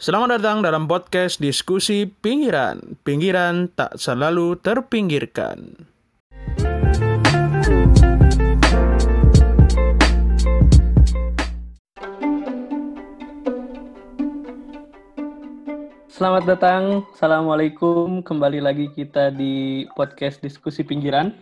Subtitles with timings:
[0.00, 2.96] Selamat datang dalam podcast diskusi pinggiran.
[3.04, 5.76] Pinggiran tak selalu terpinggirkan.
[16.08, 18.24] Selamat datang, Assalamualaikum.
[18.24, 21.36] Kembali lagi kita di podcast diskusi pinggiran.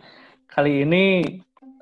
[0.50, 1.22] Kali ini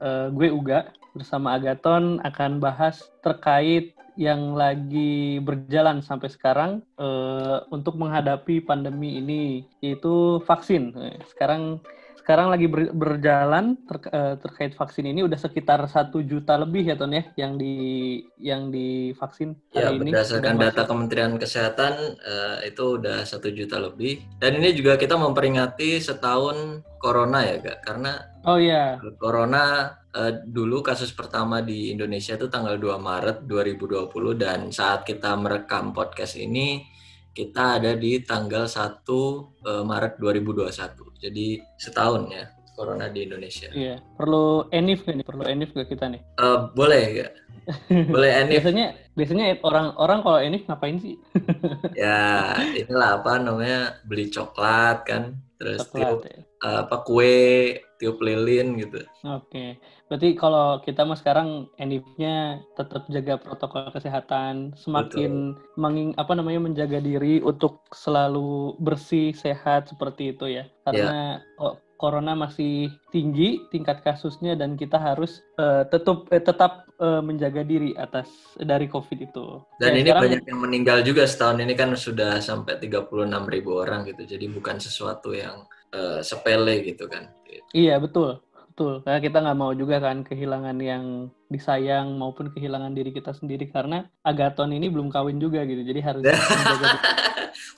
[0.05, 8.01] uh, gue Uga bersama Agaton akan bahas terkait yang lagi berjalan sampai sekarang uh, untuk
[8.01, 10.97] menghadapi pandemi ini yaitu vaksin.
[11.29, 11.85] Sekarang
[12.27, 16.99] sekarang lagi ber, berjalan ter, uh, terkait vaksin ini udah sekitar satu juta lebih ya
[16.99, 20.11] Ton ya yang di yang divaksin hari ya, ini.
[20.11, 26.03] berdasarkan data Kementerian Kesehatan uh, itu udah satu juta lebih dan ini juga kita memperingati
[26.03, 32.49] setahun corona ya kak karena oh iya corona uh, dulu kasus pertama di Indonesia itu
[32.49, 34.09] tanggal 2 Maret 2020
[34.41, 36.89] dan saat kita merekam podcast ini
[37.37, 41.21] kita ada di tanggal 1 uh, eh, Maret 2021.
[41.21, 43.69] Jadi setahun ya corona di Indonesia.
[43.73, 46.21] Iya, perlu enif nih, perlu enif gak kita nih?
[46.41, 47.29] Uh, boleh ya.
[48.15, 48.63] Boleh enif.
[48.63, 51.19] biasanya biasanya orang-orang kalau enif ngapain sih?
[51.99, 56.39] ya, inilah apa namanya beli coklat kan, terus Coklat, tiup ya.
[56.87, 59.03] apa kue, tiup lilin gitu.
[59.27, 59.83] Oke.
[60.07, 67.03] Berarti kalau kita mah sekarang endingnya tetap jaga protokol kesehatan, semakin menging apa namanya menjaga
[67.03, 70.65] diri untuk selalu bersih, sehat seperti itu ya.
[70.87, 71.59] Karena yeah.
[71.59, 77.65] oh, corona masih tinggi tingkat kasusnya dan kita harus uh, tetap eh, tetap uh, menjaga
[77.65, 78.29] diri atas
[78.61, 79.65] dari COVID itu.
[79.81, 83.11] Dan ya, ini sekarang, banyak yang meninggal juga setahun ini kan sudah sampai 36
[83.51, 84.23] ribu orang gitu.
[84.23, 85.65] Jadi bukan sesuatu yang
[85.97, 87.33] uh, sepele gitu kan.
[87.73, 88.46] Iya betul.
[88.77, 93.73] Betul, karena kita nggak mau juga kan kehilangan yang disayang maupun kehilangan diri kita sendiri
[93.73, 97.01] karena Agaton ini belum kawin juga gitu, jadi harus menjaga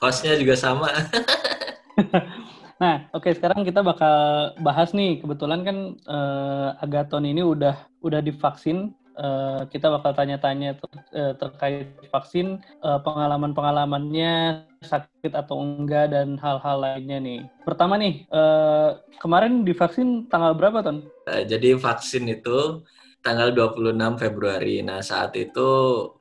[0.03, 0.91] Hostnya juga sama.
[2.83, 8.19] nah, oke okay, sekarang kita bakal bahas nih, kebetulan kan uh, Agaton ini udah udah
[8.19, 16.39] divaksin Uh, kita bakal tanya-tanya ter, uh, terkait vaksin, uh, pengalaman-pengalamannya sakit atau enggak dan
[16.39, 17.43] hal-hal lainnya nih.
[17.67, 21.03] Pertama nih, uh, kemarin divaksin tanggal berapa, Ton?
[21.27, 22.79] Jadi vaksin itu
[23.19, 24.79] tanggal 26 Februari.
[24.79, 25.67] Nah, saat itu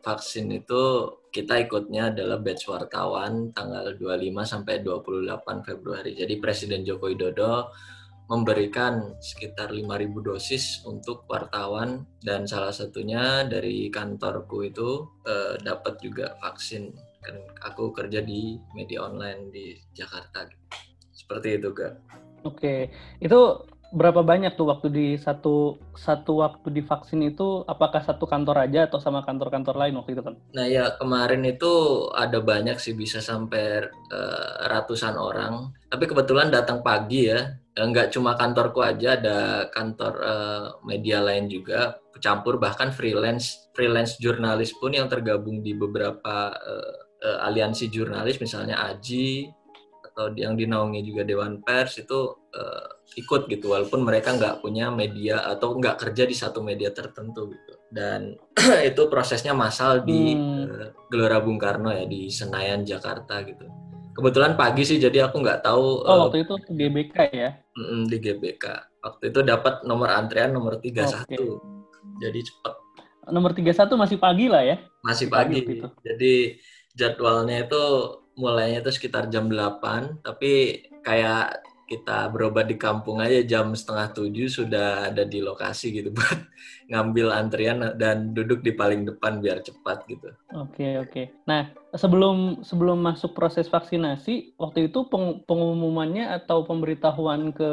[0.02, 6.18] vaksin itu kita ikutnya adalah batch wartawan tanggal 25 sampai 28 Februari.
[6.18, 7.70] Jadi Presiden Joko Widodo
[8.28, 9.88] memberikan sekitar 5.000
[10.20, 17.34] dosis untuk wartawan dan salah satunya dari kantorku itu eh, dapat juga vaksin kan
[17.66, 20.46] aku kerja di media online di Jakarta
[21.10, 21.92] seperti itu kak.
[22.46, 23.40] Oke itu
[23.88, 29.00] berapa banyak tuh waktu di satu satu waktu divaksin itu apakah satu kantor aja atau
[29.00, 30.36] sama kantor-kantor lain waktu itu kan?
[30.52, 35.72] Nah ya kemarin itu ada banyak sih bisa sampai uh, ratusan orang.
[35.88, 37.48] Tapi kebetulan datang pagi ya,
[37.84, 39.38] nggak cuma kantorku aja ada
[39.70, 46.50] kantor uh, media lain juga campur bahkan freelance freelance jurnalis pun yang tergabung di beberapa
[46.50, 49.46] uh, uh, aliansi jurnalis misalnya Aji
[50.18, 55.46] atau yang dinaungi juga Dewan Pers itu uh, ikut gitu walaupun mereka nggak punya media
[55.46, 57.72] atau nggak kerja di satu media tertentu gitu.
[57.86, 58.34] Dan
[58.90, 60.66] itu prosesnya massal di hmm.
[60.66, 63.62] uh, Gelora Bung Karno ya di Senayan Jakarta gitu.
[64.10, 67.50] Kebetulan pagi sih jadi aku nggak tahu oh uh, waktu itu GBK ya
[68.10, 68.64] di GBK
[69.04, 71.38] waktu itu dapat nomor antrian nomor 31 okay.
[72.18, 72.74] jadi cepat
[73.30, 74.76] nomor 31 masih pagi lah ya?
[75.04, 75.84] Masih pagi, pagi.
[76.02, 76.34] jadi
[76.96, 77.82] jadwalnya itu
[78.38, 84.44] mulainya itu sekitar jam 8, tapi kayak kita berobat di kampung aja jam setengah tujuh
[84.52, 86.36] sudah ada di lokasi gitu buat
[86.92, 90.28] ngambil antrian dan duduk di paling depan biar cepat gitu.
[90.52, 91.32] Oke oke.
[91.48, 97.70] Nah sebelum sebelum masuk proses vaksinasi waktu itu peng, pengumumannya atau pemberitahuan ke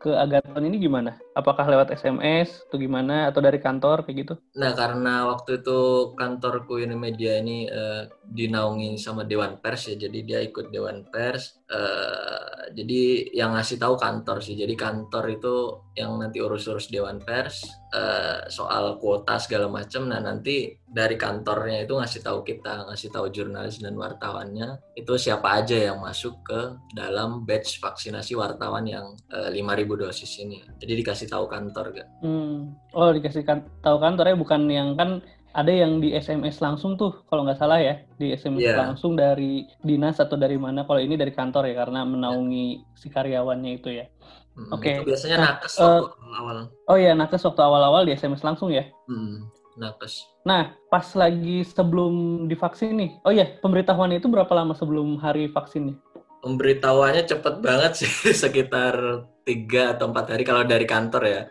[0.00, 1.20] ke Agaton ini gimana?
[1.36, 4.34] Apakah lewat SMS atau gimana atau dari kantor kayak gitu?
[4.56, 10.18] Nah karena waktu itu kantorku ini media ini uh, dinaungi sama Dewan Pers ya, jadi
[10.24, 11.60] dia ikut Dewan Pers.
[11.68, 14.56] Uh, jadi yang ngasih tahu kantor sih.
[14.56, 15.54] Jadi kantor itu
[16.00, 20.08] yang nanti urus-urus Dewan Pers uh, soal kuota segala macam.
[20.08, 25.64] Nah nanti dari kantornya itu ngasih tahu kita, ngasih tahu jurnalis dan wartawannya itu siapa
[25.64, 26.60] aja yang masuk ke
[26.92, 29.56] dalam batch vaksinasi wartawan yang uh, 5.000
[29.88, 30.60] dosis ini.
[30.76, 32.08] Jadi dikasih tahu kantor gak?
[32.20, 32.76] Hmm.
[32.92, 37.42] Oh dikasih kan tahu kantornya bukan yang kan ada yang di SMS langsung tuh kalau
[37.42, 38.78] nggak salah ya di SMS yeah.
[38.78, 42.94] langsung dari dinas atau dari mana kalau ini dari kantor ya karena menaungi yeah.
[42.94, 44.06] si karyawannya itu ya.
[44.54, 45.02] Hmm, Oke.
[45.02, 45.06] Okay.
[45.06, 46.58] biasanya nah, nakes uh, waktu awal.
[46.86, 48.86] Oh iya nakes waktu awal-awal di SMS langsung ya?
[49.10, 50.29] Hmm, nakes.
[50.40, 56.00] Nah, pas lagi sebelum divaksin nih, oh iya, pemberitahuan itu berapa lama sebelum hari vaksinnya?
[56.40, 61.42] Pemberitahuannya cepet banget sih, sekitar tiga atau empat hari kalau dari kantor ya.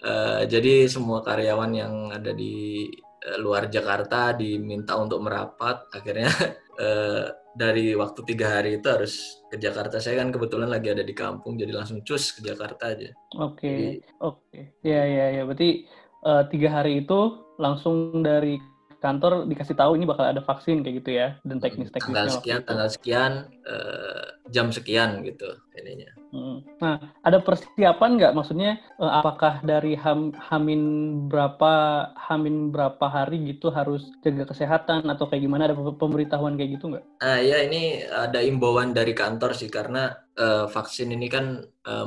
[0.00, 2.88] Uh, jadi semua karyawan yang ada di
[3.26, 5.90] uh, luar Jakarta diminta untuk merapat.
[5.90, 6.30] Akhirnya
[6.78, 7.26] uh,
[7.60, 9.98] dari waktu tiga hari itu harus ke Jakarta.
[9.98, 13.10] Saya kan kebetulan lagi ada di kampung, jadi langsung cus ke Jakarta aja.
[13.42, 13.82] Oke, okay.
[14.22, 14.62] oke, okay.
[14.86, 15.42] ya ya ya.
[15.42, 15.84] Berarti
[16.22, 18.56] uh, tiga hari itu langsung dari
[19.00, 22.12] kantor dikasih tahu ini bakal ada vaksin kayak gitu ya dan teknis-teknisnya.
[22.12, 23.32] Tanggal sekian, tanggal sekian,
[23.64, 25.46] uh, jam sekian gitu
[25.78, 26.10] ininya.
[26.30, 26.62] Hmm.
[26.78, 28.34] Nah, ada persiapan nggak?
[28.38, 30.82] Maksudnya uh, apakah dari ham, hamin
[31.26, 31.72] berapa
[32.14, 35.66] hamin berapa hari gitu harus jaga kesehatan atau kayak gimana?
[35.70, 37.04] Ada pemberitahuan kayak gitu nggak?
[37.22, 42.06] Ah ya ini ada imbauan dari kantor sih karena uh, vaksin ini kan uh,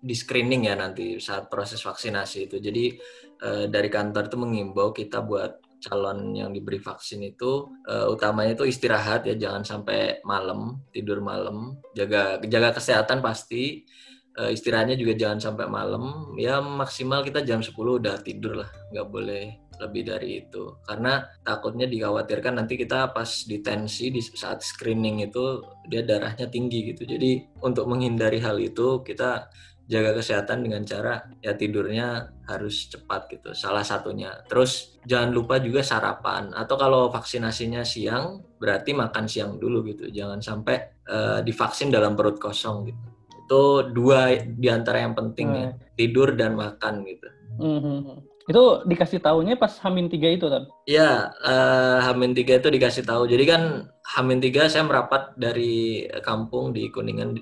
[0.00, 2.56] di screening ya nanti saat proses vaksinasi itu.
[2.58, 2.98] Jadi
[3.46, 8.68] uh, dari kantor itu mengimbau kita buat calon yang diberi vaksin itu uh, utamanya itu
[8.68, 11.80] istirahat ya jangan sampai malam tidur malam.
[11.96, 13.84] Jaga jaga kesehatan pasti.
[14.30, 16.36] Uh, istirahatnya juga jangan sampai malam.
[16.38, 19.44] Ya maksimal kita jam 10 udah tidur lah nggak boleh
[19.80, 20.76] lebih dari itu.
[20.84, 27.08] Karena takutnya dikhawatirkan nanti kita pas ditensi di saat screening itu dia darahnya tinggi gitu.
[27.08, 29.48] Jadi untuk menghindari hal itu kita
[29.90, 34.30] jaga kesehatan dengan cara ya tidurnya harus cepat gitu salah satunya.
[34.46, 36.54] Terus jangan lupa juga sarapan.
[36.54, 40.06] Atau kalau vaksinasinya siang berarti makan siang dulu gitu.
[40.14, 43.02] Jangan sampai uh, divaksin dalam perut kosong gitu.
[43.34, 45.58] Itu dua di antara yang penting hmm.
[45.58, 47.28] ya tidur dan makan gitu.
[47.60, 48.22] Hmm.
[48.50, 53.30] itu dikasih tahunya pas Hamin tiga itu kan ya uh, Hamin tiga itu dikasih tahu.
[53.30, 57.36] Jadi kan Hamin tiga saya merapat dari kampung di Kuningan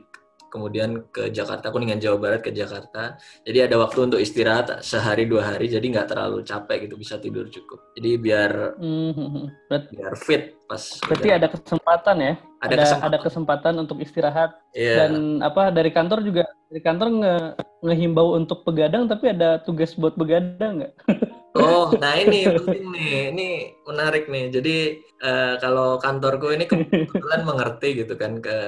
[0.49, 3.17] kemudian ke Jakarta Kuningan Jawa Barat ke Jakarta.
[3.45, 7.49] Jadi ada waktu untuk istirahat sehari dua hari jadi nggak terlalu capek gitu bisa tidur
[7.49, 7.93] cukup.
[7.97, 9.45] Jadi biar mm-hmm.
[9.69, 12.35] biar fit pas berarti ada kesempatan ya?
[12.59, 14.51] Ada ada kesempatan, ada kesempatan untuk istirahat.
[14.77, 15.09] Yeah.
[15.09, 17.35] dan apa dari kantor juga dari kantor nge
[17.79, 20.95] ngehimbau untuk begadang tapi ada tugas buat begadang nggak?
[21.59, 23.49] Oh, nah ini penting nih, ini
[23.89, 24.53] menarik nih.
[24.53, 24.77] Jadi
[25.25, 28.59] uh, kalau kantorku ini kebetulan mengerti gitu kan ke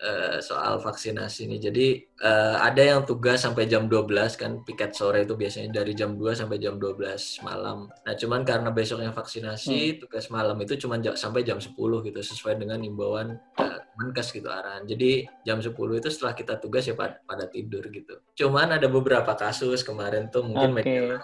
[0.00, 1.60] uh, soal vaksinasi ini.
[1.60, 1.86] Jadi
[2.24, 4.08] uh, ada yang tugas sampai jam 12
[4.40, 7.92] kan, piket sore itu biasanya dari jam 2 sampai jam 12 malam.
[7.92, 9.98] Nah, cuman karena besoknya vaksinasi, hmm.
[10.08, 14.88] tugas malam itu cuma sampai jam 10 gitu sesuai dengan imbauan uh, Menkes gitu arahan.
[14.88, 18.24] Jadi jam 10 itu setelah kita tugas ya pada, pada tidur gitu.
[18.32, 20.80] Cuman ada beberapa kasus kemarin tuh mungkin okay.
[20.80, 21.20] media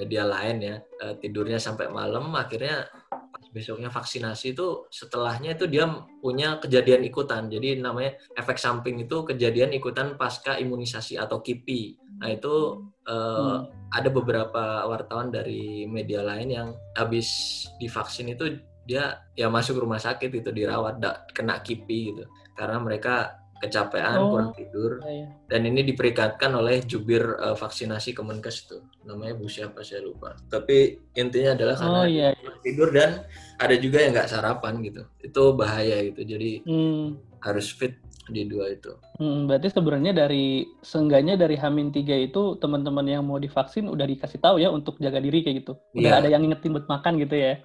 [0.00, 2.86] media lain ya uh, tidurnya sampai malam akhirnya
[3.50, 5.90] besoknya vaksinasi itu setelahnya itu dia
[6.22, 7.50] punya kejadian ikutan.
[7.50, 13.96] Jadi namanya efek samping itu kejadian ikutan pasca imunisasi atau KIPI nah itu uh, hmm.
[13.96, 17.26] ada beberapa wartawan dari media lain yang habis
[17.80, 21.00] divaksin itu dia ya masuk rumah sakit itu dirawat
[21.32, 22.24] kena KIPI gitu.
[22.52, 25.04] Karena mereka kecapean, oh, kurang tidur.
[25.04, 25.26] Iya, iya.
[25.46, 28.80] Dan ini diperingatkan oleh jubir uh, vaksinasi Kemenkes itu.
[29.04, 30.32] Namanya Bu siapa saya lupa.
[30.48, 32.50] Tapi intinya adalah karena oh, iya, iya.
[32.64, 33.28] tidur dan
[33.60, 35.02] ada juga yang nggak sarapan gitu.
[35.20, 36.24] Itu bahaya gitu.
[36.24, 37.38] Jadi hmm.
[37.44, 38.94] harus fit di dua itu.
[39.18, 44.38] Hmm, berarti sebenarnya dari seenggaknya dari Hamin tiga itu teman-teman yang mau divaksin udah dikasih
[44.40, 45.72] tahu ya untuk jaga diri kayak gitu.
[45.98, 46.20] Udah yeah.
[46.22, 47.60] ada yang ngingetin buat makan gitu ya.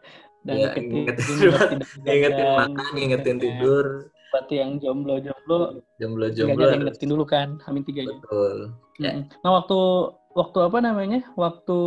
[0.46, 1.26] Dan yeah, ingetin,
[2.06, 5.80] ingetin makan, ingetin tidur, buat yang jomblo-jomblo.
[5.96, 8.76] Jomblo-jomblo ingetin dulu kan Hamin tiga betul.
[9.00, 9.24] Ya.
[9.48, 11.24] nah waktu waktu apa namanya?
[11.40, 11.80] Waktu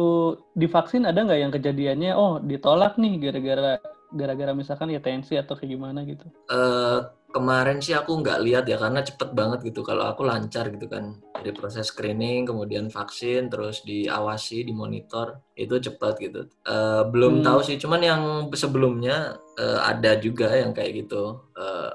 [0.56, 3.76] divaksin ada nggak yang kejadiannya oh ditolak nih gara-gara
[4.16, 6.24] gara-gara misalkan ya tensi atau kayak gimana gitu?
[6.48, 9.84] Uh, kemarin sih aku nggak lihat ya karena cepet banget gitu.
[9.84, 11.20] Kalau aku lancar gitu kan.
[11.38, 16.40] Dari proses screening kemudian vaksin terus diawasi dimonitor itu cepet gitu.
[16.66, 17.44] Uh, belum hmm.
[17.46, 18.22] tahu sih cuman yang
[18.56, 21.46] sebelumnya uh, ada juga yang kayak gitu.
[21.54, 21.92] Uh,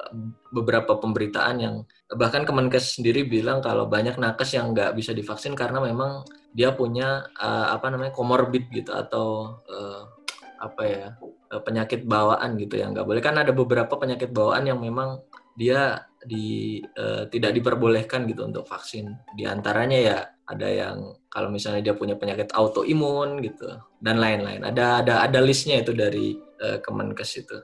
[0.54, 1.76] beberapa pemberitaan yang
[2.14, 6.22] bahkan Kemenkes sendiri bilang kalau banyak nakes yang nggak bisa divaksin karena memang
[6.54, 10.13] dia punya uh, apa namanya komorbid gitu atau uh,
[10.64, 11.08] apa ya
[11.54, 15.22] Eh, penyakit bawaan gitu ya nggak boleh kan ada beberapa penyakit bawaan yang memang
[15.54, 20.18] dia di uh, tidak diperbolehkan gitu untuk vaksin di antaranya ya
[20.50, 23.70] ada yang kalau misalnya dia punya penyakit autoimun gitu
[24.02, 27.58] dan lain-lain ada ada ada listnya itu dari uh, Kemenkes itu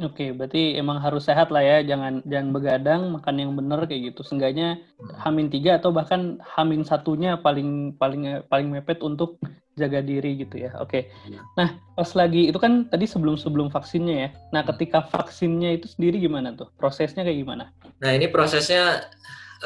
[0.00, 4.24] Oke, berarti emang harus sehat lah ya, jangan jangan begadang, makan yang benar kayak gitu.
[4.24, 5.20] Seenggaknya hmm.
[5.20, 9.36] hamin tiga atau bahkan hamin satunya paling paling paling mepet untuk
[9.76, 10.72] jaga diri gitu ya.
[10.80, 11.12] Oke.
[11.12, 11.36] Okay.
[11.36, 11.44] Ya.
[11.60, 14.28] Nah, pas lagi itu kan tadi sebelum-sebelum vaksinnya ya.
[14.50, 16.72] Nah, ketika vaksinnya itu sendiri gimana tuh?
[16.80, 17.64] Prosesnya kayak gimana?
[18.00, 19.04] Nah, ini prosesnya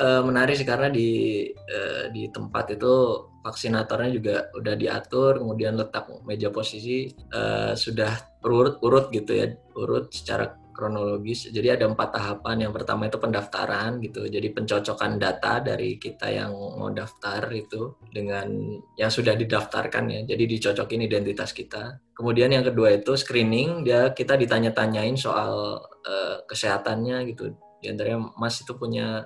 [0.02, 2.94] uh, menarik sih karena di uh, di tempat itu
[3.40, 9.46] vaksinatornya juga udah diatur, kemudian letak meja posisi uh, sudah urut-urut gitu ya,
[9.78, 11.52] urut secara kronologis.
[11.52, 12.64] Jadi ada empat tahapan.
[12.64, 14.24] Yang pertama itu pendaftaran gitu.
[14.24, 18.48] Jadi pencocokan data dari kita yang mau daftar itu dengan
[18.96, 20.20] yang sudah didaftarkan ya.
[20.24, 22.00] Jadi dicocokin identitas kita.
[22.16, 23.84] Kemudian yang kedua itu screening.
[23.84, 29.24] Dia kita ditanya-tanyain soal uh, kesehatannya gitu di antaranya Mas itu punya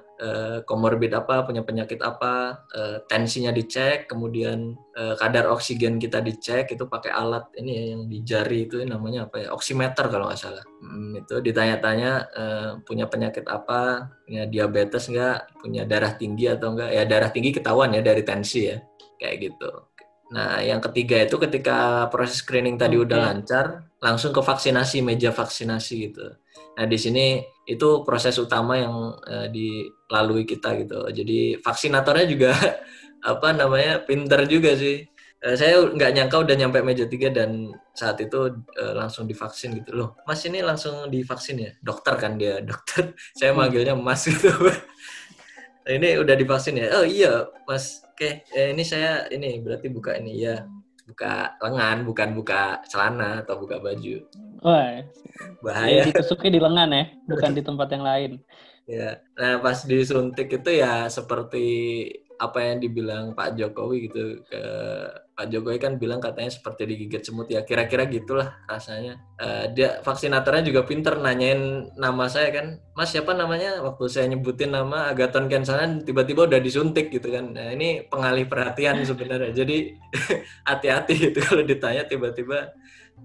[0.64, 6.70] komorbid uh, apa, punya penyakit apa, uh, tensinya dicek, kemudian uh, kadar oksigen kita dicek
[6.70, 10.38] itu pakai alat ini ya yang di jari itu namanya apa ya, oximeter kalau nggak
[10.38, 10.64] salah.
[10.80, 16.90] Hmm, itu ditanya-tanya uh, punya penyakit apa, punya diabetes nggak, punya darah tinggi atau enggak.
[16.94, 18.78] Ya darah tinggi ketahuan ya dari tensi ya,
[19.18, 19.70] kayak gitu.
[20.32, 23.04] Nah, yang ketiga itu ketika proses screening tadi okay.
[23.04, 23.66] udah lancar,
[24.00, 26.26] langsung ke vaksinasi, meja vaksinasi gitu.
[26.74, 31.04] Nah, di sini itu proses utama yang uh, dilalui kita gitu.
[31.12, 32.52] Jadi vaksinatornya juga
[33.32, 35.04] apa namanya pinter juga sih.
[35.44, 39.92] Uh, saya nggak nyangka udah nyampe meja tiga dan saat itu uh, langsung divaksin gitu
[39.96, 40.08] loh.
[40.24, 41.70] Mas ini langsung divaksin ya?
[41.80, 43.12] Dokter kan dia, dokter.
[43.36, 43.58] Saya hmm.
[43.60, 44.50] manggilnya Mas gitu.
[45.94, 47.00] ini udah divaksin ya?
[47.00, 48.03] Oh iya, Mas.
[48.14, 50.62] Oke, eh, ini saya ini berarti buka ini ya
[51.02, 54.22] buka lengan bukan buka celana atau buka baju.
[54.62, 55.02] Wah,
[55.58, 56.06] bahaya.
[56.06, 58.32] Ditusuknya di lengan ya, bukan di tempat yang lain.
[58.84, 61.64] Ya, nah pas disuntik itu ya seperti
[62.44, 64.62] apa yang dibilang Pak Jokowi gitu ke
[65.34, 69.18] Pak Jokowi kan bilang katanya seperti digigit semut ya kira-kira gitulah rasanya.
[69.34, 72.78] Uh, dia vaksinatornya juga pinter nanyain nama saya kan.
[72.94, 73.82] Mas siapa namanya?
[73.82, 77.50] Waktu saya nyebutin nama Agaton Kensanan tiba-tiba udah disuntik gitu kan.
[77.50, 79.50] Nah ini pengalih perhatian sebenarnya.
[79.50, 79.98] Jadi
[80.70, 82.70] hati-hati itu kalau ditanya tiba-tiba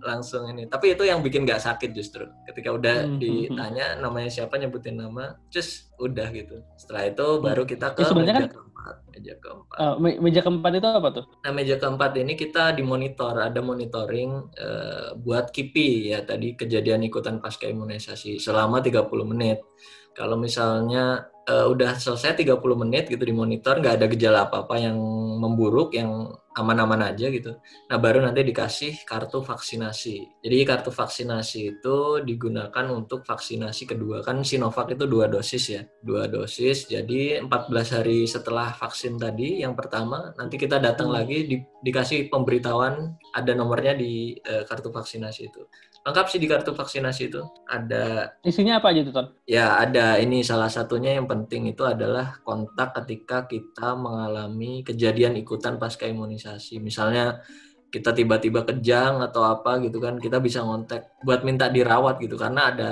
[0.02, 0.66] langsung ini.
[0.66, 2.26] Tapi itu yang bikin nggak sakit justru.
[2.48, 3.40] Ketika udah hmm, hmm, hmm.
[3.52, 6.64] ditanya namanya siapa nyebutin nama, just udah gitu.
[6.80, 8.96] Setelah itu baru kita ke meja kan, keempat.
[9.12, 9.78] Meja keempat.
[9.78, 11.26] Uh, meja keempat itu apa tuh?
[11.44, 17.44] Nah meja keempat ini kita dimonitor, ada monitoring uh, buat KIPI ya tadi kejadian ikutan
[17.44, 19.60] pasca imunisasi selama 30 menit.
[20.18, 24.98] Kalau misalnya uh, udah selesai 30 menit gitu dimonitor, nggak ada gejala apa-apa yang
[25.40, 27.58] memburuk, yang aman-aman aja gitu.
[27.90, 30.42] Nah baru nanti dikasih kartu vaksinasi.
[30.42, 34.26] Jadi kartu vaksinasi itu digunakan untuk vaksinasi kedua.
[34.26, 36.90] Kan Sinovac itu dua dosis ya, dua dosis.
[36.90, 41.18] Jadi 14 hari setelah vaksin tadi yang pertama, nanti kita datang hmm.
[41.18, 45.62] lagi di, dikasih pemberitahuan ada nomornya di uh, kartu vaksinasi itu
[46.08, 49.28] lengkap sih di kartu vaksinasi itu ada isinya apa aja tuh Ton?
[49.44, 55.76] Ya ada ini salah satunya yang penting itu adalah kontak ketika kita mengalami kejadian ikutan
[55.76, 56.40] pasca imunisasi
[56.80, 57.44] misalnya
[57.90, 62.70] kita tiba-tiba kejang atau apa gitu kan kita bisa ngontek buat minta dirawat gitu karena
[62.70, 62.92] ada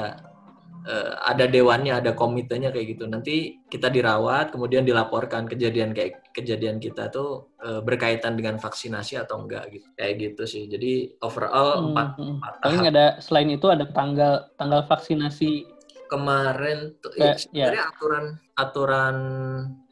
[0.88, 3.04] uh, ada dewannya, ada komitenya kayak gitu.
[3.06, 9.44] Nanti kita dirawat, kemudian dilaporkan kejadian kayak kejadian kita tuh uh, berkaitan dengan vaksinasi atau
[9.44, 9.88] enggak gitu.
[10.00, 10.64] Kayak gitu sih.
[10.72, 12.38] Jadi overall hmm, empat, hmm.
[12.64, 15.76] Paling ada selain itu ada tanggal tanggal vaksinasi
[16.08, 17.92] kemarin tuh ya, ya.
[17.92, 19.18] aturan aturan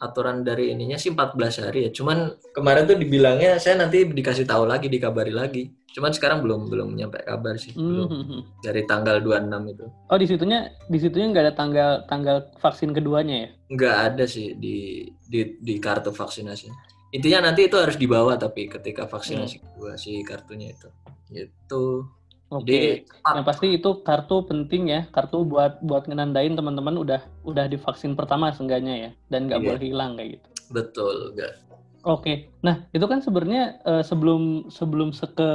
[0.02, 1.90] aturan dari ininya sih 14 hari ya.
[1.94, 5.70] Cuman kemarin tuh dibilangnya saya nanti dikasih tahu lagi, dikabari lagi.
[5.96, 7.72] Cuman sekarang belum belum nyampe kabar sih.
[7.78, 8.10] Belum.
[8.10, 8.42] Mm-hmm.
[8.66, 9.86] Dari tanggal 26 itu.
[10.10, 13.50] Oh, di situnya di situnya nggak ada tanggal tanggal vaksin keduanya ya?
[13.72, 16.68] Nggak ada sih di di di kartu vaksinasi.
[17.16, 19.64] Intinya nanti itu harus dibawa tapi ketika vaksinasi mm.
[19.64, 20.90] kedua si kartunya itu.
[21.32, 22.12] Itu
[22.54, 22.66] Oke.
[22.70, 22.88] Okay.
[23.26, 28.54] Yang pasti itu kartu penting ya, kartu buat buat ngenandain teman-teman udah udah divaksin pertama
[28.54, 29.68] seenggaknya ya, dan nggak yeah.
[29.74, 30.48] boleh hilang kayak gitu.
[30.70, 31.58] Betul, enggak.
[32.06, 35.50] Oke, nah itu kan sebenarnya uh, sebelum sebelum seke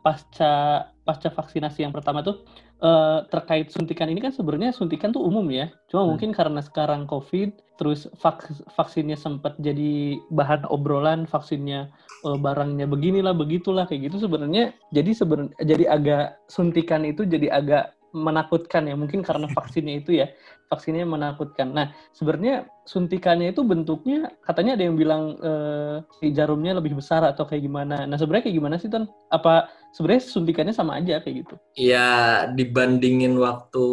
[0.00, 2.40] pasca pasca vaksinasi yang pertama tuh
[2.80, 6.08] uh, terkait suntikan ini kan sebenarnya suntikan tuh umum ya, cuma hmm.
[6.16, 11.92] mungkin karena sekarang COVID, terus vak, vaksinnya sempat jadi bahan obrolan, vaksinnya
[12.26, 17.96] uh, barangnya beginilah begitulah kayak gitu sebenarnya, jadi sebenarnya jadi agak suntikan itu jadi agak
[18.10, 20.26] menakutkan ya mungkin karena vaksinnya itu ya
[20.70, 21.74] vaksinnya menakutkan.
[21.74, 27.42] Nah sebenarnya suntikannya itu bentuknya katanya ada yang bilang eh, si jarumnya lebih besar atau
[27.46, 28.06] kayak gimana.
[28.06, 29.10] Nah sebenarnya kayak gimana sih Ton?
[29.34, 31.54] Apa sebenarnya suntikannya sama aja kayak gitu?
[31.78, 33.86] Ya dibandingin waktu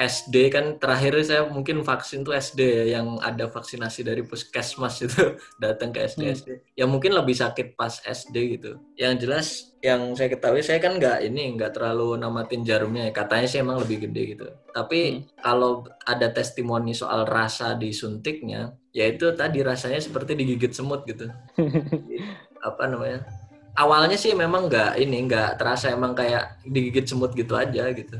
[0.00, 5.36] SD kan terakhir saya mungkin vaksin tuh SD ya yang ada vaksinasi dari puskesmas itu
[5.62, 6.34] datang ke SD hmm.
[6.40, 10.96] SD ya mungkin lebih sakit pas SD gitu yang jelas yang saya ketahui saya kan
[10.96, 15.44] nggak ini nggak terlalu namatin jarumnya katanya sih emang lebih gede gitu tapi hmm.
[15.44, 21.28] kalau ada testimoni soal rasa disuntiknya ya itu tadi rasanya seperti digigit semut gitu
[22.68, 23.39] apa namanya
[23.78, 28.18] awalnya sih memang nggak ini nggak terasa emang kayak digigit semut gitu aja gitu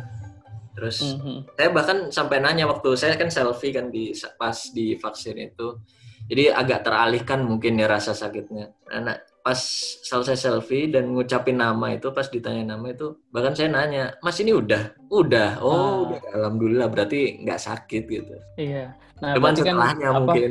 [0.80, 1.38] Terus mm-hmm.
[1.60, 5.76] saya bahkan sampai nanya waktu saya kan selfie kan di pas di vaksin itu.
[6.24, 8.72] Jadi agak teralihkan mungkin ya rasa sakitnya.
[8.88, 9.60] Nah, pas
[10.08, 14.52] selesai selfie dan ngucapin nama itu pas ditanya nama itu bahkan saya nanya mas ini
[14.52, 15.96] udah udah oh ah.
[16.04, 20.50] udah alhamdulillah berarti nggak sakit gitu iya nah cuman kan setelahnya kan, mungkin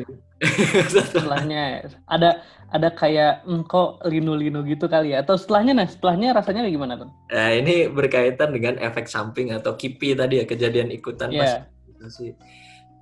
[0.93, 6.63] setelahnya ada ada kayak mm, kok linu-linu gitu kali ya atau setelahnya nah setelahnya rasanya
[6.63, 11.33] kayak gimana tuh nah, ini berkaitan dengan efek samping atau kipi tadi ya kejadian ikutan
[11.33, 11.65] yeah.
[11.65, 12.15] pas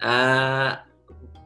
[0.02, 0.72] uh,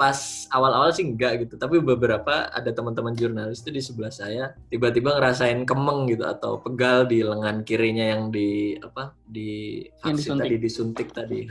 [0.02, 1.62] pas awal-awal sih enggak gitu.
[1.62, 7.06] Tapi beberapa ada teman-teman jurnalis itu di sebelah saya tiba-tiba ngerasain kemeng gitu atau pegal
[7.06, 11.14] di lengan kirinya yang di apa di vaksin tadi disuntik.
[11.14, 11.46] tadi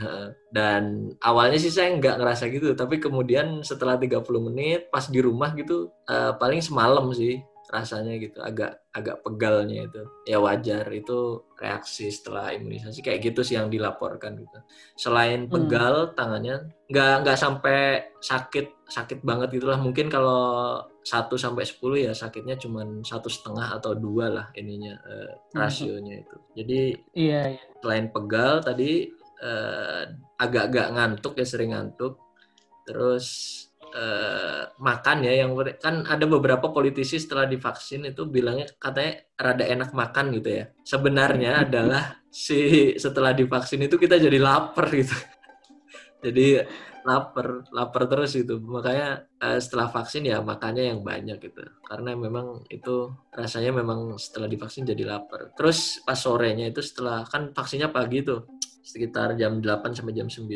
[0.51, 2.75] dan awalnya sih saya nggak ngerasa gitu.
[2.75, 4.19] Tapi kemudian setelah 30
[4.51, 7.39] menit pas di rumah gitu uh, paling semalam sih
[7.71, 13.55] rasanya gitu agak agak pegalnya itu ya wajar itu reaksi setelah imunisasi kayak gitu sih
[13.55, 14.59] yang dilaporkan gitu
[14.99, 15.51] selain hmm.
[15.55, 16.13] pegal hmm.
[16.19, 16.55] tangannya
[16.91, 22.83] nggak nggak sampai sakit sakit banget gitulah mungkin kalau satu sampai sepuluh ya sakitnya cuma
[23.07, 25.55] satu setengah atau dua lah ininya eh, hmm.
[25.55, 26.81] rasionya itu jadi
[27.15, 27.63] iya, iya.
[27.79, 29.07] selain pegal tadi
[29.39, 30.03] eh,
[30.35, 32.19] agak-agak ngantuk ya sering ngantuk
[32.83, 39.65] terus uh, makan ya yang kan ada beberapa politisi setelah divaksin itu bilangnya katanya rada
[39.67, 40.65] enak makan gitu ya.
[40.83, 45.13] Sebenarnya adalah si setelah divaksin itu kita jadi lapar gitu.
[46.25, 46.65] jadi
[47.05, 48.57] lapar, lapar terus itu.
[48.61, 51.63] Makanya uh, setelah vaksin ya makannya yang banyak gitu.
[51.85, 55.53] Karena memang itu rasanya memang setelah divaksin jadi lapar.
[55.57, 60.49] Terus pas sorenya itu setelah kan vaksinnya pagi tuh sekitar jam 8 sampai jam 9.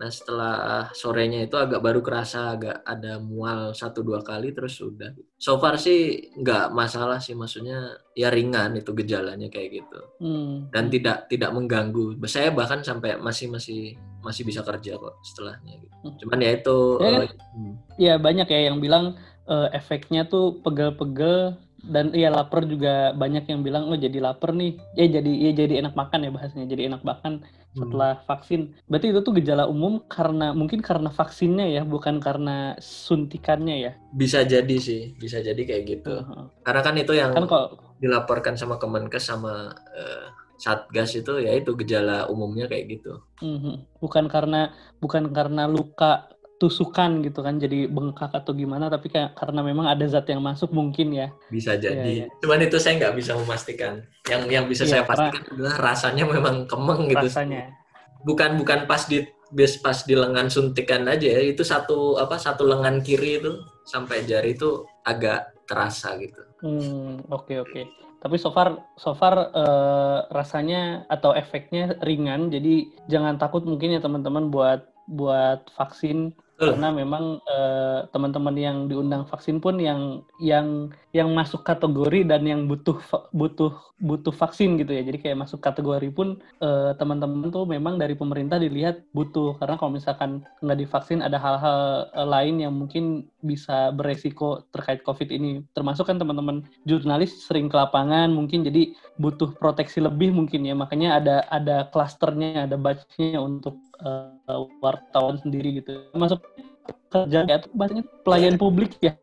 [0.00, 0.54] Nah setelah
[0.92, 5.16] sorenya itu agak baru kerasa agak ada mual satu dua kali terus sudah.
[5.40, 10.00] So far sih nggak masalah sih maksudnya ya ringan itu gejalanya kayak gitu.
[10.20, 10.68] Hmm.
[10.68, 12.20] Dan tidak tidak mengganggu.
[12.28, 15.80] Saya bahkan sampai masih masih masih bisa kerja kok setelahnya.
[15.80, 15.96] Gitu.
[16.04, 16.16] Hmm.
[16.20, 16.78] Cuman ya itu.
[17.00, 17.74] Ya, uh, hmm.
[17.96, 19.16] ya banyak ya yang bilang
[19.48, 24.76] uh, efeknya tuh pegel-pegel dan iya lapar juga banyak yang bilang oh jadi lapar nih
[25.00, 28.24] ya jadi ya jadi enak makan ya bahasanya jadi enak makan setelah hmm.
[28.26, 28.60] vaksin
[28.90, 34.42] berarti itu tuh gejala umum karena mungkin karena vaksinnya ya bukan karena suntikannya ya bisa
[34.42, 36.50] jadi sih bisa jadi kayak gitu uh-huh.
[36.66, 40.26] karena kan itu yang kan kok, dilaporkan sama Kemenkes sama uh,
[40.60, 43.24] Satgas itu ya itu gejala umumnya kayak gitu.
[43.40, 43.80] Uh-huh.
[43.96, 46.28] Bukan karena bukan karena luka
[46.60, 50.68] tusukan gitu kan jadi bengkak atau gimana tapi kayak karena memang ada zat yang masuk
[50.76, 51.32] mungkin ya.
[51.48, 51.96] Bisa iya, jadi.
[52.04, 52.26] ya, ya.
[52.44, 54.04] cuman itu saya nggak bisa memastikan.
[54.28, 57.26] Yang yang bisa ya, saya pastikan adalah rasanya memang kemeng gitu.
[57.32, 57.72] Rasanya.
[58.28, 59.24] Bukan bukan pas di
[59.80, 61.40] pas di lengan suntikan aja ya.
[61.40, 66.44] Itu satu apa satu lengan kiri itu sampai jari itu agak terasa gitu.
[66.60, 67.72] Hmm oke okay, oke.
[67.72, 67.84] Okay.
[68.20, 74.00] tapi so far so far uh, rasanya atau efeknya ringan jadi jangan takut mungkin ya
[74.04, 81.32] teman-teman buat buat vaksin karena memang uh, teman-teman yang diundang vaksin pun yang yang yang
[81.32, 83.00] masuk kategori dan yang butuh
[83.32, 85.00] butuh butuh vaksin gitu ya.
[85.00, 89.56] Jadi kayak masuk kategori pun uh, teman-teman tuh memang dari pemerintah dilihat butuh.
[89.56, 95.32] Karena kalau misalkan nggak divaksin ada hal-hal uh, lain yang mungkin bisa beresiko terkait covid
[95.32, 95.64] ini.
[95.72, 100.76] Termasuk kan teman-teman jurnalis sering ke lapangan mungkin jadi butuh proteksi lebih mungkin ya.
[100.76, 106.08] Makanya ada ada klasternya ada batchnya untuk uh, wartawan sendiri gitu.
[106.16, 106.40] Masuk
[107.10, 109.14] kerja ya bahasanya pelayan publik ya.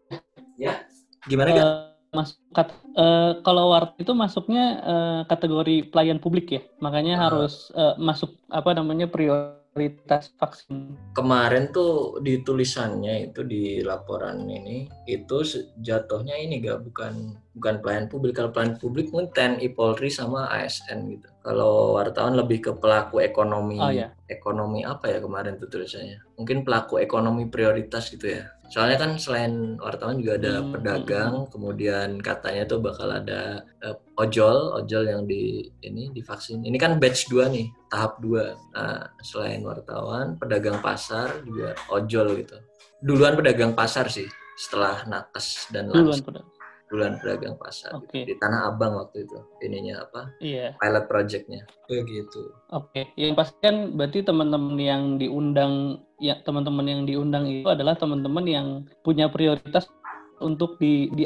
[0.57, 0.83] Ya
[1.27, 6.61] gimana uh, masuk kat, uh, kalau wart itu masuknya uh, kategori pelayan publik ya.
[6.79, 7.21] Makanya uh.
[7.29, 9.66] harus uh, masuk apa namanya prioritas
[10.41, 10.97] vaksin.
[11.13, 15.45] Kemarin tuh di tulisannya itu di laporan ini itu
[15.79, 18.37] jatuhnya ini gak bukan bukan pelayan publik.
[18.37, 21.29] Kalau pelayan publik mungkin TNI Polri sama ASN gitu.
[21.45, 24.11] Kalau wartawan lebih ke pelaku ekonomi oh, yeah.
[24.27, 26.19] ekonomi apa ya kemarin tuh tulisannya?
[26.35, 30.69] Mungkin pelaku ekonomi prioritas gitu ya soalnya kan selain wartawan juga ada hmm.
[30.75, 31.49] pedagang hmm.
[31.55, 37.31] kemudian katanya tuh bakal ada uh, ojol ojol yang di ini divaksin ini kan batch
[37.31, 42.57] 2 nih tahap 2 nah selain wartawan pedagang pasar juga ojol gitu
[42.99, 44.27] duluan pedagang pasar sih
[44.57, 46.27] setelah nakes dan langsung
[46.87, 48.23] bulan pedagang pasar okay.
[48.23, 50.31] di Tanah Abang waktu itu ininya apa?
[50.39, 50.75] Iya.
[50.79, 51.61] pilot projectnya.
[51.87, 52.51] Begitu.
[52.71, 53.05] Oke okay.
[53.19, 58.67] yang pasti kan berarti teman-teman yang diundang ya teman-teman yang diundang itu adalah teman-teman yang
[59.03, 59.85] punya prioritas
[60.39, 61.25] untuk di di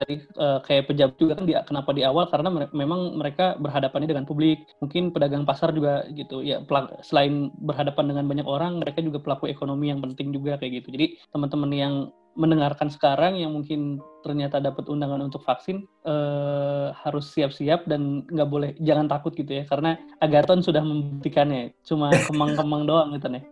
[0.00, 2.28] dari uh, kayak pejabat juga kan dia kenapa di awal?
[2.32, 4.64] Karena mere memang mereka berhadapannya dengan publik.
[4.80, 6.40] Mungkin pedagang pasar juga gitu.
[6.40, 6.64] Ya
[7.04, 10.88] selain berhadapan dengan banyak orang mereka juga pelaku ekonomi yang penting juga kayak gitu.
[10.96, 11.94] Jadi teman-teman yang
[12.32, 18.70] mendengarkan sekarang yang mungkin ternyata dapat undangan untuk vaksin eh, harus siap-siap dan nggak boleh
[18.80, 19.64] jangan takut gitu ya.
[19.68, 23.44] Karena Agaton sudah membuktikannya cuma kemang-kemang doang gitu nih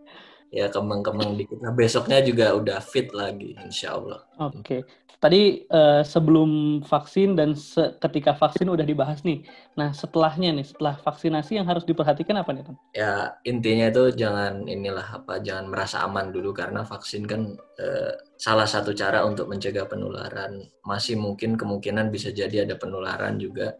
[0.50, 1.62] ya kemang-kemang dikit.
[1.62, 4.26] Nah besoknya juga udah fit lagi, insya Allah.
[4.42, 4.80] Oke, okay.
[5.22, 9.46] tadi uh, sebelum vaksin dan se ketika vaksin udah dibahas nih.
[9.78, 12.76] Nah setelahnya nih, setelah vaksinasi yang harus diperhatikan apa nih, Tom?
[12.98, 18.66] Ya intinya itu jangan inilah apa, jangan merasa aman dulu karena vaksin kan uh, salah
[18.66, 20.66] satu cara untuk mencegah penularan.
[20.82, 23.78] Masih mungkin kemungkinan bisa jadi ada penularan juga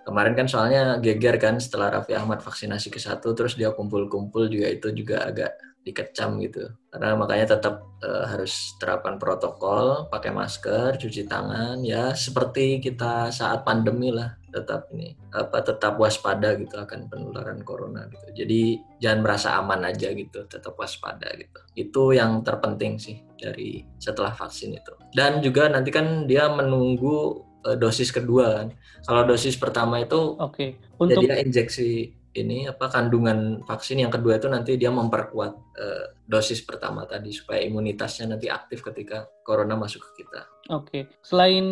[0.00, 4.68] kemarin kan soalnya geger kan setelah Raffi Ahmad vaksinasi ke satu terus dia kumpul-kumpul juga
[4.72, 6.68] itu juga agak dikecam gitu.
[6.92, 13.64] Karena makanya tetap uh, harus terapkan protokol pakai masker cuci tangan ya seperti kita saat
[13.64, 18.44] pandemi lah tetap ini apa tetap waspada gitu akan penularan corona gitu.
[18.44, 21.60] Jadi jangan merasa aman aja gitu tetap waspada gitu.
[21.78, 24.92] Itu yang terpenting sih dari setelah vaksin itu.
[25.14, 28.68] Dan juga nanti kan dia menunggu uh, dosis kedua kan.
[29.06, 30.68] Kalau dosis pertama itu oke okay.
[30.98, 36.62] untuk jadi injeksi ini apa kandungan vaksin yang kedua itu nanti dia memperkuat uh, dosis
[36.62, 40.46] pertama tadi supaya imunitasnya nanti aktif ketika corona masuk ke kita.
[40.70, 41.02] Oke, okay.
[41.26, 41.66] selain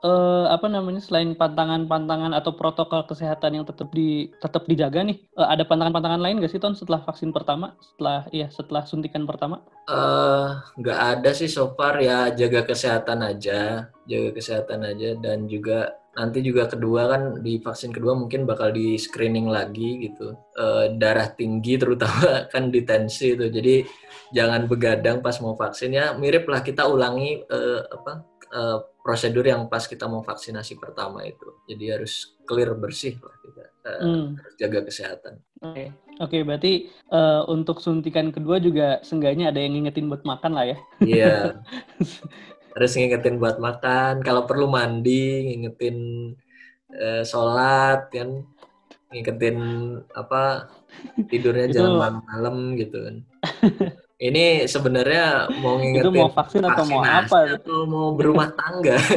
[0.00, 5.52] uh, apa namanya selain pantangan-pantangan atau protokol kesehatan yang tetap di tetap dijaga nih, uh,
[5.52, 9.60] ada pantangan-pantangan lain nggak sih ton setelah vaksin pertama, setelah ya setelah suntikan pertama?
[9.84, 15.99] Uh, nggak ada sih so far ya jaga kesehatan aja, jaga kesehatan aja dan juga
[16.18, 20.34] nanti juga kedua kan di vaksin kedua mungkin bakal di screening lagi gitu.
[20.58, 23.46] E, darah tinggi terutama kan di tensi itu.
[23.46, 23.86] Jadi
[24.34, 25.94] jangan begadang pas mau vaksin.
[25.94, 28.60] Ya mirip lah kita ulangi e, apa e,
[29.00, 31.62] prosedur yang pas kita mau vaksinasi pertama itu.
[31.70, 34.26] Jadi harus clear bersih lah kita e, hmm.
[34.34, 35.34] harus jaga kesehatan.
[35.60, 35.72] Oke.
[35.76, 35.88] Okay.
[35.92, 36.72] oke okay, berarti
[37.12, 40.76] uh, untuk suntikan kedua juga seenggaknya ada yang ngingetin buat makan lah ya.
[41.04, 41.36] Iya
[42.76, 44.22] harus ngingetin buat makan.
[44.22, 45.98] Kalau perlu mandi ngingetin
[46.94, 48.44] uh, sholat kan.
[49.10, 49.58] Ngingetin
[50.14, 50.70] apa
[51.26, 53.16] tidurnya jangan malam-malam gitu kan.
[54.20, 57.56] Ini sebenarnya mau ngingetin itu mau vaksin atau mau apa?
[57.56, 58.96] atau mau berumah tangga?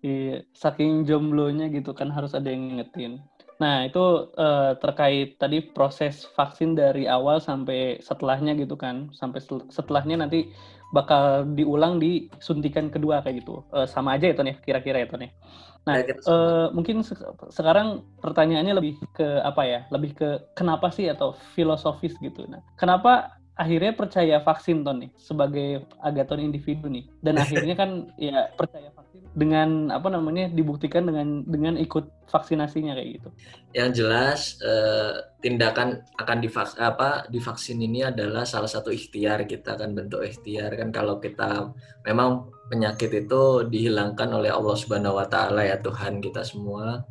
[0.00, 3.20] Iya saking jomblonya gitu kan harus ada yang ngingetin.
[3.60, 9.12] Nah, itu uh, terkait tadi proses vaksin dari awal sampai setelahnya gitu kan.
[9.12, 10.48] Sampai setelahnya nanti
[10.90, 13.62] bakal diulang di suntikan kedua kayak gitu.
[13.70, 15.30] Uh, sama aja itu nih kira-kira itu nih.
[15.88, 17.16] Nah, uh, mungkin se
[17.48, 19.80] sekarang pertanyaannya lebih ke apa ya?
[19.88, 22.44] Lebih ke kenapa sih atau filosofis gitu.
[22.50, 28.48] Nah, kenapa akhirnya percaya vaksin ton nih sebagai agaton individu nih dan akhirnya kan ya
[28.56, 28.99] percaya vaksin
[29.30, 33.28] dengan apa namanya dibuktikan dengan dengan ikut vaksinasinya kayak gitu.
[33.70, 39.94] Yang jelas eh, tindakan akan divaks apa divaksin ini adalah salah satu ikhtiar kita kan
[39.94, 41.70] bentuk ikhtiar kan kalau kita
[42.02, 47.02] memang penyakit itu dihilangkan oleh Allah Subhanahu wa taala ya Tuhan kita semua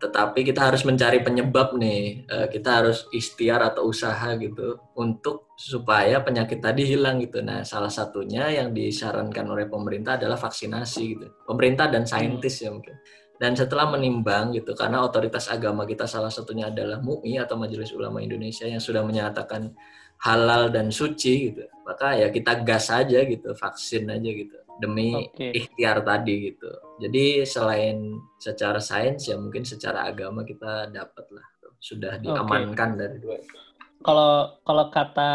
[0.00, 6.24] tetapi kita harus mencari penyebab nih eh, kita harus ikhtiar atau usaha gitu untuk supaya
[6.24, 7.44] penyakit tadi hilang gitu.
[7.44, 11.26] Nah salah satunya yang disarankan oleh pemerintah adalah vaksinasi gitu.
[11.44, 12.96] Pemerintah dan saintis ya mungkin.
[13.40, 18.20] Dan setelah menimbang gitu karena otoritas agama kita salah satunya adalah MUI atau Majelis Ulama
[18.20, 19.72] Indonesia yang sudah menyatakan
[20.20, 25.52] halal dan suci gitu maka ya kita gas aja gitu vaksin aja gitu demi okay.
[25.54, 26.70] ikhtiar tadi gitu.
[27.00, 31.46] Jadi selain secara sains ya mungkin secara agama kita dapat lah
[31.80, 33.00] sudah diamankan okay.
[33.00, 33.56] dari dua itu.
[34.00, 35.32] Kalau kalau kata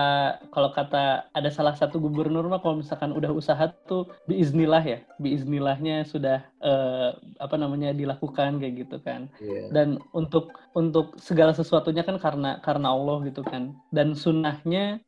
[0.50, 6.02] kalau kata ada salah satu gubernur mah kalau misalkan udah usaha tuh biiznillah ya, biiznillahnya
[6.10, 9.30] sudah eh, apa namanya dilakukan kayak gitu kan.
[9.38, 9.70] Yeah.
[9.70, 13.78] Dan untuk untuk segala sesuatunya kan karena karena Allah gitu kan.
[13.94, 15.05] Dan sunnahnya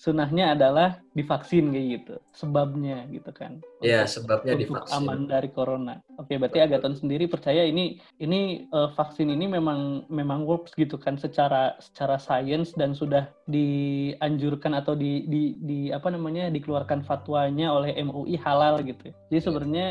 [0.00, 2.14] Sunahnya adalah divaksin kayak gitu.
[2.32, 3.60] Sebabnya gitu kan.
[3.84, 4.96] Iya, sebabnya untuk divaksin.
[4.96, 5.94] aman dari corona.
[6.18, 6.68] Oke, berarti Betul.
[6.72, 12.16] Agaton sendiri percaya ini ini uh, vaksin ini memang memang works gitu kan secara secara
[12.16, 18.82] sains dan sudah dianjurkan atau di di di apa namanya dikeluarkan fatwanya oleh MUI halal
[18.82, 19.12] gitu.
[19.30, 19.44] Jadi iya.
[19.44, 19.86] sebenarnya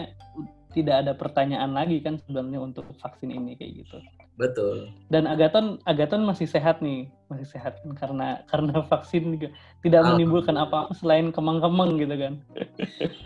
[0.69, 3.97] tidak ada pertanyaan lagi kan sebenarnya untuk vaksin ini kayak gitu.
[4.39, 4.95] Betul.
[5.11, 9.49] Dan Agaton Agaton masih sehat nih, masih sehat kan karena karena vaksin juga
[9.83, 12.33] tidak menimbulkan apa-apa selain kemang-kemang gitu kan.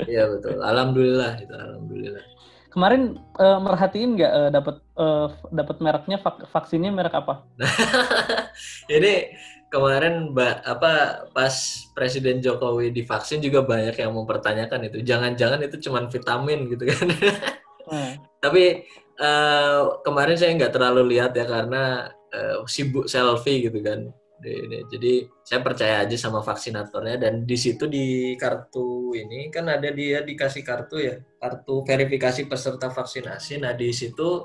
[0.04, 0.60] Iya betul.
[0.60, 2.26] Alhamdulillah itu alhamdulillah.
[2.74, 7.46] Kemarin uh, merhatiin nggak uh, dapat uh, dapat mereknya vak vaksinnya merek apa?
[8.98, 9.14] Ini
[9.74, 11.56] kemarin mbak apa pas
[11.98, 15.02] Presiden Jokowi divaksin juga banyak yang mempertanyakan itu.
[15.02, 17.08] Jangan-jangan itu cuma vitamin gitu kan.
[17.90, 18.14] hmm.
[18.44, 18.86] Tapi
[19.18, 24.14] uh, kemarin saya nggak terlalu lihat ya karena uh, sibuk selfie gitu kan.
[24.92, 30.20] Jadi saya percaya aja sama vaksinatornya dan di situ di kartu ini kan ada dia
[30.20, 33.64] dikasih kartu ya, kartu verifikasi peserta vaksinasi.
[33.64, 34.44] Nah di situ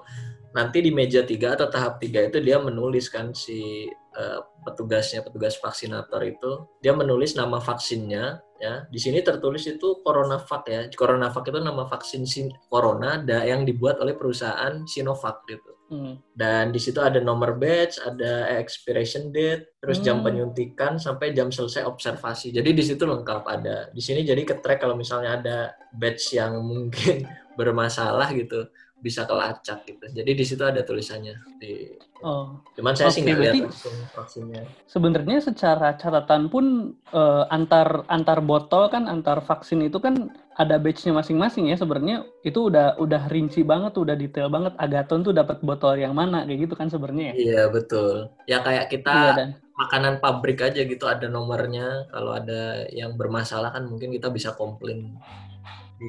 [0.54, 5.54] nanti di meja tiga atau tahap tiga itu dia menulis kan si uh, petugasnya petugas
[5.62, 11.60] vaksinator itu dia menulis nama vaksinnya ya di sini tertulis itu CoronaVac ya CoronaVac itu
[11.62, 12.26] nama vaksin
[12.66, 16.20] corona yang dibuat oleh perusahaan Sinovac gitu Hmm.
[16.36, 20.04] Dan di situ ada nomor batch, ada expiration date, terus hmm.
[20.04, 22.52] jam penyuntikan sampai jam selesai observasi.
[22.52, 23.88] Jadi di situ lengkap ada.
[23.88, 25.58] Di sini jadi ke track kalau misalnya ada
[25.96, 27.24] batch yang mungkin
[27.58, 30.04] bermasalah gitu bisa kelacak gitu.
[30.10, 32.58] Jadi di situ ada tulisannya di Oh.
[32.74, 34.62] Cuman saya okay, sih nggak lihat langsung vaksinnya.
[34.90, 41.14] Sebenarnya secara catatan pun uh, antar antar botol kan antar vaksin itu kan ada batch-nya
[41.14, 45.94] masing-masing ya sebenarnya itu udah udah rinci banget udah detail banget Agaton tuh dapat botol
[45.94, 47.34] yang mana kayak gitu kan sebenarnya ya.
[47.38, 48.34] Iya betul.
[48.50, 49.48] Ya kayak kita iya, dan...
[49.78, 55.14] makanan pabrik aja gitu ada nomornya kalau ada yang bermasalah kan mungkin kita bisa komplain.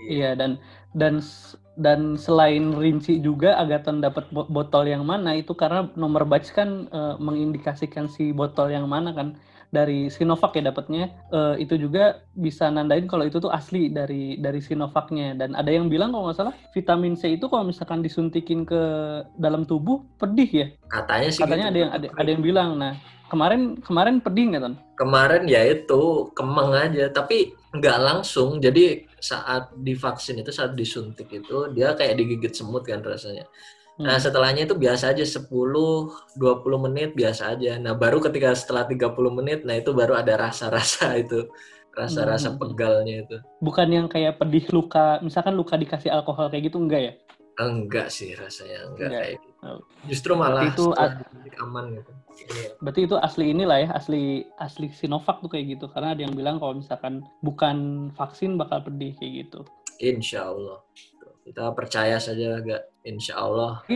[0.09, 0.57] Iya dan
[0.97, 1.21] dan
[1.79, 5.31] dan selain rinci juga Agaton dapat botol yang mana?
[5.39, 9.39] Itu karena nomor batch kan e, mengindikasikan si botol yang mana kan?
[9.71, 11.07] Dari Sinovac ya dapatnya.
[11.31, 15.39] E, itu juga bisa nandain kalau itu tuh asli dari dari Sinovacnya.
[15.39, 18.81] Dan ada yang bilang kalau nggak salah vitamin C itu kalau misalkan disuntikin ke
[19.39, 20.67] dalam tubuh pedih ya?
[20.91, 21.71] Katanya sih katanya gitu.
[21.71, 22.69] ada yang ada, ada yang bilang.
[22.75, 22.99] Nah
[23.31, 24.75] kemarin kemarin pedih nggak ton?
[24.99, 27.07] Kemarin ya itu kemeng aja.
[27.07, 33.05] Tapi nggak langsung jadi saat divaksin itu saat disuntik itu dia kayak digigit semut kan
[33.05, 33.45] rasanya.
[33.99, 34.23] Nah, hmm.
[34.23, 36.39] setelahnya itu biasa aja 10 20
[36.87, 37.75] menit biasa aja.
[37.75, 41.51] Nah, baru ketika setelah 30 menit nah itu baru ada rasa-rasa itu.
[41.91, 42.57] Rasa-rasa hmm.
[42.63, 43.37] pegalnya itu.
[43.59, 47.13] Bukan yang kayak pedih luka, misalkan luka dikasih alkohol kayak gitu enggak ya?
[47.59, 49.19] Enggak sih rasanya, enggak, enggak.
[49.19, 49.49] kayak gitu.
[49.67, 49.79] Oh.
[50.07, 50.85] Justru malah itu
[51.59, 52.11] aman gitu.
[52.37, 52.69] Iya.
[52.81, 55.85] Berarti itu asli inilah ya, asli asli Sinovac tuh kayak gitu.
[55.91, 59.59] Karena ada yang bilang kalau misalkan bukan vaksin bakal pedih kayak gitu.
[59.99, 60.79] Insya Allah.
[61.43, 62.81] Kita percaya saja agak.
[63.03, 63.81] Insya Allah.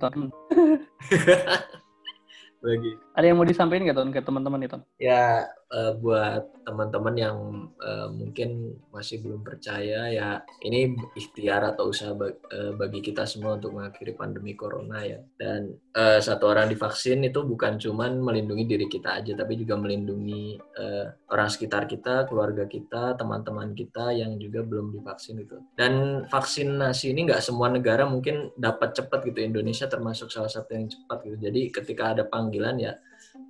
[2.63, 2.91] Bagi.
[3.13, 4.77] Ada yang mau disampaikan nggak Ton ke teman-teman itu?
[4.97, 7.37] Ya uh, buat teman-teman yang
[7.77, 13.61] uh, mungkin masih belum percaya ya ini ikhtiar atau usaha bagi, uh, bagi kita semua
[13.61, 15.21] untuk mengakhiri pandemi corona ya.
[15.37, 20.57] Dan uh, satu orang divaksin itu bukan cuman melindungi diri kita aja tapi juga melindungi
[20.57, 27.13] uh, orang sekitar kita keluarga kita teman-teman kita yang juga belum divaksin itu dan vaksinasi
[27.13, 29.37] ini nggak semua negara mungkin dapat cepat gitu.
[29.45, 31.37] Indonesia termasuk salah satu yang cepat gitu.
[31.37, 32.93] Jadi ketika ada panggilan ya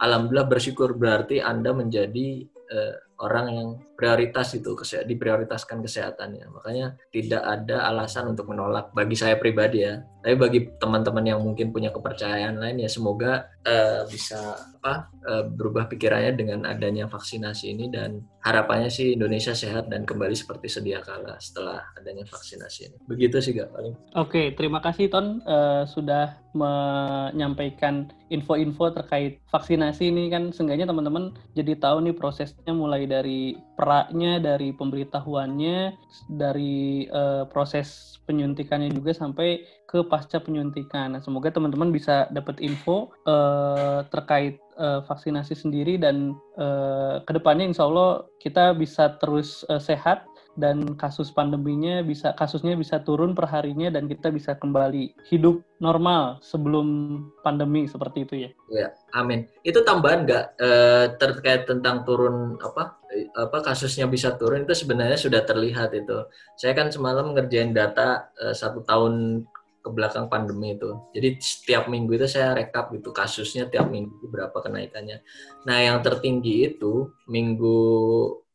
[0.02, 4.76] alhamdulillah bersyukur berarti Anda menjadi uh, orang yang prioritas itu
[5.08, 6.52] diprioritaskan kesehatannya.
[6.52, 10.04] Makanya tidak ada alasan untuk menolak bagi saya pribadi ya.
[10.24, 15.92] Tapi bagi teman-teman yang mungkin punya kepercayaan lain ya semoga uh, bisa apa uh, berubah
[15.92, 21.36] pikirannya dengan adanya vaksinasi ini dan harapannya sih Indonesia sehat dan kembali seperti sedia kala
[21.44, 22.98] setelah adanya vaksinasi ini.
[23.04, 23.96] Begitu sih gak paling.
[24.16, 31.76] Oke, terima kasih Ton uh, sudah menyampaikan info-info terkait vaksinasi ini kan seenggaknya teman-teman jadi
[31.76, 35.94] tahu nih prosesnya mulai dari peraknya, dari pemberitahuannya,
[36.34, 41.14] dari uh, proses penyuntikannya juga sampai ke pasca penyuntikan.
[41.14, 47.70] Nah, semoga teman-teman bisa dapat info uh, terkait uh, vaksinasi sendiri dan uh, ke depannya
[47.70, 53.90] insya Allah kita bisa terus uh, sehat dan kasus pandeminya bisa kasusnya bisa turun perharinya
[53.90, 58.50] dan kita bisa kembali hidup normal sebelum pandemi seperti itu ya.
[58.70, 58.88] Ya,
[59.18, 59.50] amin.
[59.66, 63.02] Itu tambahan nggak eh, terkait tentang turun apa
[63.34, 66.30] apa kasusnya bisa turun itu sebenarnya sudah terlihat itu.
[66.58, 69.46] Saya kan semalam ngerjain data eh, satu tahun
[69.84, 70.96] ke belakang pandemi itu.
[71.12, 75.20] Jadi setiap minggu itu saya rekap gitu kasusnya tiap minggu berapa kenaikannya.
[75.68, 77.82] Nah yang tertinggi itu minggu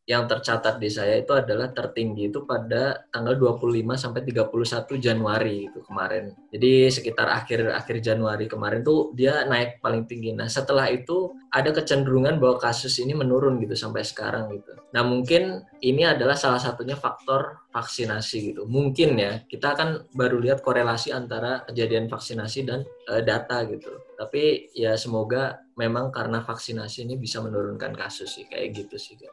[0.08, 5.84] yang tercatat di saya itu adalah tertinggi itu pada tanggal 25 sampai 31 Januari itu
[5.84, 6.32] kemarin.
[6.48, 10.32] Jadi sekitar akhir akhir Januari kemarin tuh dia naik paling tinggi.
[10.32, 14.80] Nah, setelah itu ada kecenderungan bahwa kasus ini menurun gitu sampai sekarang gitu.
[14.96, 18.64] Nah, mungkin ini adalah salah satunya faktor vaksinasi gitu.
[18.64, 22.80] Mungkin ya, kita kan baru lihat korelasi antara kejadian vaksinasi dan
[23.12, 23.92] uh, data gitu.
[24.16, 29.20] Tapi ya semoga memang karena vaksinasi ini bisa menurunkan kasus sih kayak gitu sih.
[29.20, 29.28] Gitu.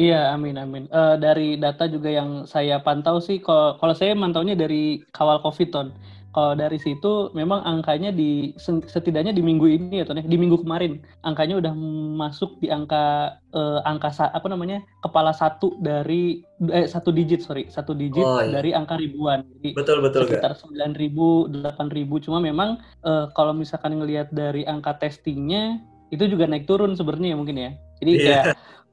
[0.00, 0.84] Iya, amin amin.
[0.88, 5.68] Uh, dari data juga yang saya pantau sih, kalau kalau saya mantaunya dari kawal COVID
[5.68, 5.92] ton.
[6.30, 10.62] Kalau dari situ memang angkanya di setidaknya di minggu ini ya ton ya, di minggu
[10.62, 11.74] kemarin angkanya udah
[12.22, 17.98] masuk di angka uh, angka apa namanya kepala satu dari eh satu digit sorry satu
[17.98, 18.62] digit oh, iya.
[18.62, 19.42] dari angka ribuan.
[19.58, 24.62] Jadi betul betul sekitar sembilan ribu delapan ribu cuma memang uh, kalau misalkan ngelihat dari
[24.70, 25.82] angka testingnya
[26.14, 28.22] itu juga naik turun sebenarnya mungkin ya Jadi yeah.
[28.22, 28.44] kayak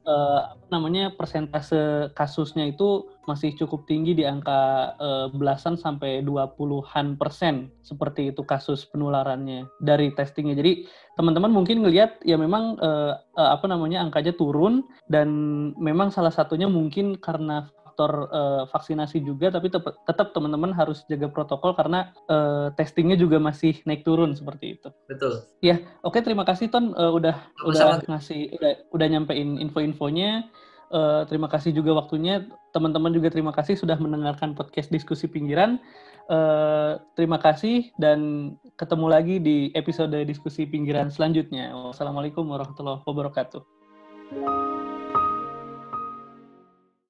[0.08, 7.68] uh, namanya persentase kasusnya itu masih cukup tinggi di angka uh, belasan sampai 20-an persen
[7.84, 10.56] seperti itu kasus penularannya dari testingnya.
[10.56, 10.88] Jadi
[11.20, 15.28] teman-teman mungkin ngelihat ya memang uh, uh, apa namanya angkanya turun dan
[15.76, 17.68] memang salah satunya mungkin karena
[17.98, 23.42] faktor uh, vaksinasi juga, tapi tetap, tetap teman-teman harus jaga protokol karena uh, testingnya juga
[23.42, 24.94] masih naik turun seperti itu.
[25.10, 25.42] Betul.
[25.66, 27.98] Ya, oke terima kasih Ton uh, udah Sama-sama.
[27.98, 30.46] udah ngasih udah udah nyampein info-infonya.
[30.94, 32.46] Uh, terima kasih juga waktunya.
[32.70, 35.82] Teman-teman juga terima kasih sudah mendengarkan podcast diskusi pinggiran.
[36.30, 41.74] Uh, terima kasih dan ketemu lagi di episode diskusi pinggiran selanjutnya.
[41.74, 44.67] Wassalamualaikum warahmatullahi wabarakatuh.